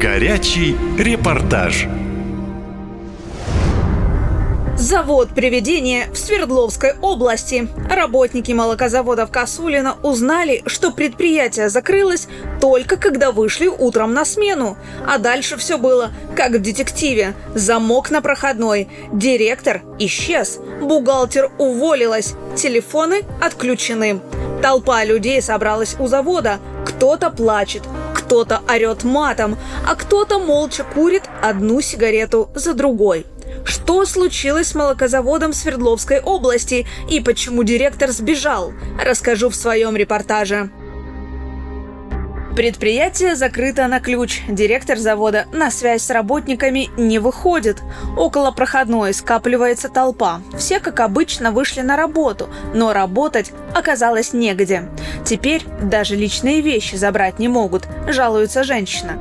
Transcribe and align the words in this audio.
Горячий 0.00 0.76
репортаж. 0.98 1.86
Завод 4.76 5.30
приведения 5.34 6.08
в 6.12 6.18
Свердловской 6.18 6.92
области. 7.00 7.66
Работники 7.88 8.52
в 9.24 9.30
Косулино 9.30 9.96
узнали, 10.02 10.62
что 10.66 10.92
предприятие 10.92 11.70
закрылось 11.70 12.28
только 12.60 12.98
когда 12.98 13.32
вышли 13.32 13.68
утром 13.68 14.12
на 14.12 14.26
смену. 14.26 14.76
А 15.06 15.16
дальше 15.16 15.56
все 15.56 15.78
было, 15.78 16.10
как 16.36 16.52
в 16.52 16.58
детективе. 16.60 17.32
Замок 17.54 18.10
на 18.10 18.20
проходной. 18.20 18.88
Директор 19.14 19.80
исчез. 19.98 20.58
Бухгалтер 20.82 21.50
уволилась. 21.56 22.34
Телефоны 22.54 23.22
отключены. 23.40 24.20
Толпа 24.60 25.04
людей 25.04 25.40
собралась 25.40 25.96
у 25.98 26.06
завода. 26.06 26.58
Кто-то 26.84 27.30
плачет, 27.30 27.82
кто-то 28.26 28.60
орет 28.68 29.04
матом, 29.04 29.56
а 29.86 29.94
кто-то 29.94 30.40
молча 30.40 30.82
курит 30.82 31.22
одну 31.42 31.80
сигарету 31.80 32.50
за 32.56 32.74
другой. 32.74 33.24
Что 33.64 34.04
случилось 34.04 34.68
с 34.68 34.74
молокозаводом 34.74 35.52
Свердловской 35.52 36.20
области 36.20 36.86
и 37.08 37.20
почему 37.20 37.62
директор 37.62 38.10
сбежал, 38.10 38.72
расскажу 39.02 39.48
в 39.48 39.54
своем 39.54 39.94
репортаже. 39.96 40.70
Предприятие 42.56 43.36
закрыто 43.36 43.86
на 43.86 44.00
ключ. 44.00 44.40
Директор 44.48 44.96
завода 44.96 45.44
на 45.52 45.70
связь 45.70 46.00
с 46.00 46.08
работниками 46.08 46.88
не 46.96 47.18
выходит. 47.18 47.82
Около 48.16 48.50
проходной 48.50 49.12
скапливается 49.12 49.90
толпа. 49.90 50.40
Все, 50.56 50.80
как 50.80 51.00
обычно, 51.00 51.52
вышли 51.52 51.82
на 51.82 51.96
работу, 51.96 52.48
но 52.72 52.94
работать 52.94 53.52
оказалось 53.74 54.32
негде. 54.32 54.88
Теперь 55.22 55.64
даже 55.82 56.16
личные 56.16 56.62
вещи 56.62 56.94
забрать 56.94 57.38
не 57.38 57.48
могут, 57.48 57.86
жалуется 58.08 58.64
женщина. 58.64 59.18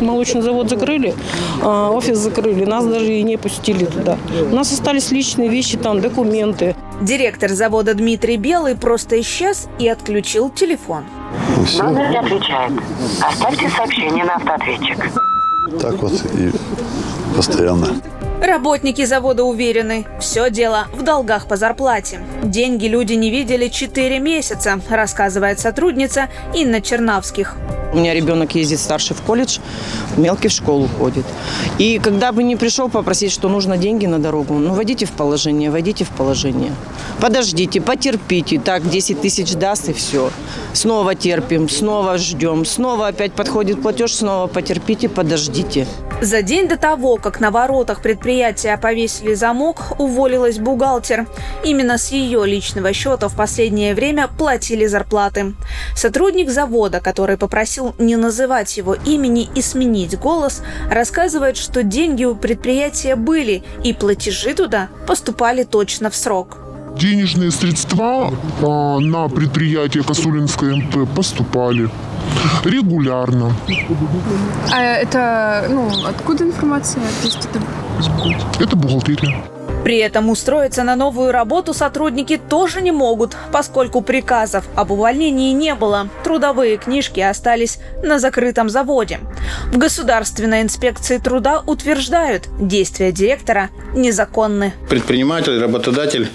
Молочный 0.00 0.40
завод 0.40 0.70
закрыли, 0.70 1.14
а 1.60 1.90
офис 1.90 2.16
закрыли, 2.16 2.64
нас 2.64 2.86
даже 2.86 3.12
и 3.12 3.22
не 3.22 3.36
пустили 3.36 3.84
туда. 3.84 4.16
У 4.50 4.54
нас 4.54 4.72
остались 4.72 5.10
личные 5.10 5.50
вещи, 5.50 5.76
там 5.76 6.00
документы. 6.00 6.74
Директор 7.00 7.50
завода 7.50 7.94
Дмитрий 7.94 8.36
Белый 8.36 8.74
просто 8.74 9.20
исчез 9.20 9.68
и 9.78 9.88
отключил 9.88 10.50
телефон. 10.50 11.04
И 11.60 11.64
все. 11.64 11.84
Номер 11.84 12.10
не 12.10 12.18
отвечает. 12.18 12.72
Оставьте 13.22 13.68
сообщение 13.68 14.24
на 14.24 14.34
автоответчик. 14.34 14.98
Так 15.80 15.94
вот 16.02 16.12
и 16.34 16.50
постоянно. 17.36 18.00
Работники 18.42 19.04
завода 19.04 19.44
уверены, 19.44 20.06
все 20.20 20.50
дело 20.50 20.86
в 20.92 21.02
долгах 21.02 21.46
по 21.46 21.56
зарплате. 21.56 22.20
Деньги 22.42 22.86
люди 22.86 23.14
не 23.14 23.30
видели 23.30 23.68
4 23.68 24.18
месяца, 24.18 24.80
рассказывает 24.88 25.60
сотрудница 25.60 26.28
Инна 26.54 26.80
Чернавских. 26.80 27.56
У 27.92 27.96
меня 27.96 28.12
ребенок 28.12 28.54
ездит 28.54 28.80
старший 28.80 29.16
в 29.16 29.22
колледж, 29.22 29.58
мелкий 30.16 30.48
в 30.48 30.52
школу 30.52 30.88
ходит. 30.98 31.24
И 31.78 31.98
когда 31.98 32.32
бы 32.32 32.42
не 32.42 32.54
пришел 32.56 32.90
попросить, 32.90 33.32
что 33.32 33.48
нужно 33.48 33.78
деньги 33.78 34.04
на 34.04 34.18
дорогу, 34.18 34.54
ну, 34.54 34.74
войдите 34.74 35.06
в 35.06 35.12
положение, 35.12 35.70
войдите 35.70 36.04
в 36.04 36.10
положение. 36.10 36.72
Подождите, 37.20 37.80
потерпите, 37.80 38.60
так 38.60 38.88
10 38.88 39.22
тысяч 39.22 39.54
даст 39.54 39.88
и 39.88 39.94
все. 39.94 40.30
Снова 40.74 41.14
терпим, 41.14 41.68
снова 41.68 42.18
ждем, 42.18 42.66
снова 42.66 43.08
опять 43.08 43.32
подходит 43.32 43.80
платеж, 43.80 44.14
снова 44.14 44.48
потерпите, 44.48 45.08
подождите. 45.08 45.86
За 46.20 46.42
день 46.42 46.66
до 46.66 46.76
того, 46.76 47.16
как 47.16 47.38
на 47.40 47.52
воротах 47.52 48.02
предприятия 48.02 48.76
повесили 48.76 49.34
замок, 49.34 49.92
уволилась 49.98 50.58
бухгалтер. 50.58 51.26
Именно 51.64 51.96
с 51.96 52.10
ее 52.10 52.44
личного 52.44 52.92
счета 52.92 53.28
в 53.28 53.36
последнее 53.36 53.94
время 53.94 54.28
платили 54.28 54.86
зарплаты. 54.86 55.54
Сотрудник 55.94 56.50
завода, 56.50 57.00
который 57.00 57.36
попросил 57.36 57.77
не 57.98 58.16
называть 58.16 58.76
его 58.76 58.94
имени 58.94 59.48
и 59.54 59.62
сменить 59.62 60.18
голос, 60.18 60.62
рассказывает, 60.90 61.56
что 61.56 61.82
деньги 61.82 62.24
у 62.24 62.34
предприятия 62.34 63.16
были, 63.16 63.62
и 63.84 63.92
платежи 63.92 64.54
туда 64.54 64.88
поступали 65.06 65.64
точно 65.64 66.10
в 66.10 66.16
срок. 66.16 66.58
денежные 66.96 67.50
средства 67.50 68.32
а, 68.62 68.98
на 68.98 69.28
предприятие 69.28 70.02
Косулинское 70.02 70.74
МП 70.76 71.08
поступали 71.14 71.88
регулярно. 72.64 73.52
А 74.72 74.82
это, 74.82 75.66
ну, 75.70 75.88
откуда 76.06 76.44
информация? 76.44 77.02
То 77.22 77.26
есть 77.26 77.48
это 77.50 77.60
Это 78.62 78.76
бухгалтерия. 78.76 79.44
При 79.84 79.98
этом 79.98 80.28
устроиться 80.28 80.84
на 80.84 80.96
новую 80.96 81.32
работу 81.32 81.72
сотрудники 81.72 82.36
тоже 82.48 82.82
не 82.82 82.92
могут, 82.92 83.36
поскольку 83.52 84.02
приказов 84.02 84.64
об 84.74 84.90
увольнении 84.90 85.52
не 85.52 85.74
было. 85.74 86.08
Трудовые 86.24 86.76
книжки 86.76 87.20
остались 87.20 87.78
на 88.02 88.18
закрытом 88.18 88.68
заводе. 88.68 89.20
В 89.72 89.78
Государственной 89.78 90.62
инспекции 90.62 91.18
труда 91.18 91.62
утверждают, 91.66 92.48
действия 92.60 93.12
директора 93.12 93.70
незаконны. 93.94 94.72
Предприниматель, 94.88 95.58
работодатель, 95.58 96.28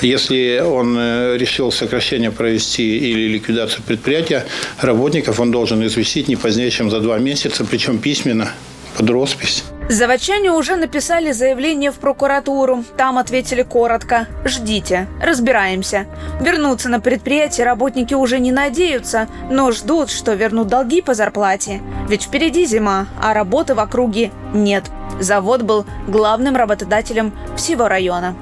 если 0.00 0.60
он 0.64 0.96
э, 0.98 1.36
решил 1.36 1.72
сокращение 1.72 2.30
провести 2.30 2.98
или 2.98 3.28
ликвидацию 3.28 3.82
предприятия, 3.84 4.44
работников 4.80 5.40
он 5.40 5.50
должен 5.50 5.84
известить 5.86 6.28
не 6.28 6.36
позднее, 6.36 6.70
чем 6.70 6.90
за 6.90 7.00
два 7.00 7.18
месяца, 7.18 7.64
причем 7.64 7.98
письменно, 7.98 8.48
под 8.96 9.10
роспись. 9.10 9.64
Заводчане 9.88 10.50
уже 10.50 10.76
написали 10.76 11.32
заявление 11.32 11.90
в 11.90 11.96
прокуратуру. 11.96 12.84
Там 12.96 13.18
ответили 13.18 13.62
коротко 13.62 14.26
«Ждите, 14.44 15.06
разбираемся». 15.20 16.06
Вернуться 16.40 16.88
на 16.88 17.00
предприятие 17.00 17.66
работники 17.66 18.14
уже 18.14 18.38
не 18.38 18.52
надеются, 18.52 19.28
но 19.50 19.70
ждут, 19.72 20.10
что 20.10 20.34
вернут 20.34 20.68
долги 20.68 21.02
по 21.02 21.14
зарплате. 21.14 21.82
Ведь 22.08 22.22
впереди 22.22 22.64
зима, 22.64 23.06
а 23.20 23.34
работы 23.34 23.74
в 23.74 23.80
округе 23.80 24.30
нет. 24.54 24.84
Завод 25.20 25.62
был 25.62 25.84
главным 26.06 26.56
работодателем 26.56 27.32
всего 27.56 27.88
района. 27.88 28.34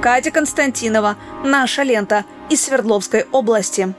Катя 0.00 0.30
Константинова, 0.30 1.16
«Наша 1.44 1.82
лента» 1.82 2.24
из 2.50 2.64
Свердловской 2.64 3.26
области. 3.32 3.94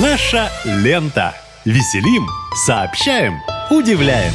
Наша 0.00 0.50
лента. 0.64 1.34
Веселим, 1.64 2.26
сообщаем, 2.66 3.34
удивляем. 3.70 4.32